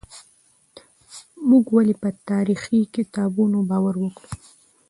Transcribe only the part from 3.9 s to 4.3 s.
وکړو؟